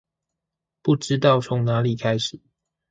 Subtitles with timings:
[0.81, 2.39] 不知道從哪裡開始